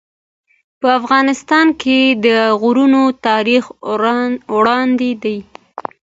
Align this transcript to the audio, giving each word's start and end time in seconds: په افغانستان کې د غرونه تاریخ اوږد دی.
په 0.79 0.87
افغانستان 0.99 1.67
کې 1.81 1.99
د 2.25 2.27
غرونه 2.61 3.01
تاریخ 3.27 3.63
اوږد 4.57 4.91
دی. 5.23 5.37